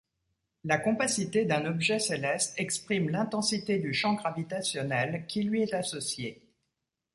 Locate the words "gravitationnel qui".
4.15-5.43